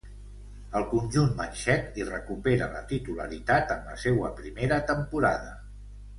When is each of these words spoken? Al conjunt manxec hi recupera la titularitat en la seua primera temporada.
Al 0.77 0.85
conjunt 0.93 1.35
manxec 1.41 1.99
hi 1.99 2.07
recupera 2.07 2.71
la 2.73 2.81
titularitat 2.93 3.75
en 3.77 3.87
la 3.93 3.95
seua 4.07 4.33
primera 4.43 4.83
temporada. 4.91 5.55